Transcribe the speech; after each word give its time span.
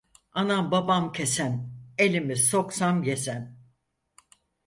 Anam 0.31 0.71
babam 0.71 1.11
kesem, 1.11 1.69
elimi 1.97 2.35
soksam 2.35 3.03
yesem. 3.03 3.43